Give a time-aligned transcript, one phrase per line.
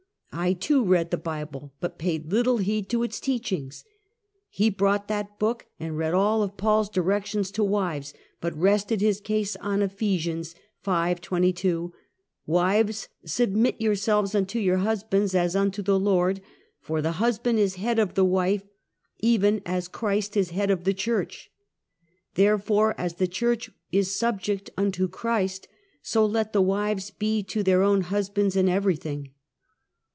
[0.33, 3.83] I, too, read the Bible, but paid little heed to its teach ings.
[4.49, 9.19] He brought that book and read all of Paul's directions to wives, but rested his
[9.19, 11.93] case on Ephesians, V, 22:"
[12.45, 16.39] Wives submit yourselves unto your own hus bands as unto the Lord.
[16.79, 18.63] For the husband is head of the wife
[19.19, 21.51] even as Christ is head of the church;
[22.35, 25.67] therefore, as the church is subject unto Christ,
[26.01, 29.31] so let the wives be to their own husbands in everything."